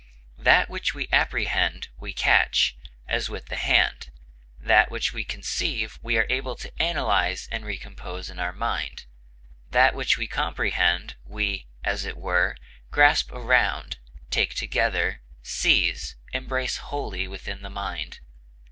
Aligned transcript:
That 0.39 0.67
which 0.67 0.95
we 0.95 1.07
apprehend 1.11 1.89
we 1.99 2.11
catch, 2.11 2.75
as 3.07 3.29
with 3.29 3.49
the 3.49 3.55
hand; 3.55 4.09
that 4.59 4.89
which 4.89 5.13
we 5.13 5.23
conceive 5.23 5.99
we 6.01 6.17
are 6.17 6.25
able 6.27 6.55
to 6.55 6.73
analyze 6.81 7.47
and 7.51 7.63
recompose 7.63 8.27
in 8.27 8.39
our 8.39 8.51
mind; 8.51 9.05
that 9.69 9.93
which 9.93 10.17
we 10.17 10.25
comprehend, 10.25 11.17
we, 11.23 11.67
as 11.83 12.03
it 12.03 12.17
were, 12.17 12.57
grasp 12.89 13.31
around, 13.31 13.99
take 14.31 14.55
together, 14.55 15.21
seize, 15.43 16.15
embrace 16.33 16.77
wholly 16.77 17.27
within 17.27 17.61
the 17.61 17.69
mind. 17.69 18.21